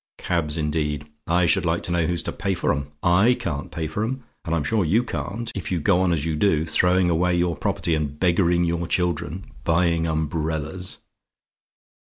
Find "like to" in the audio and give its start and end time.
1.63-1.91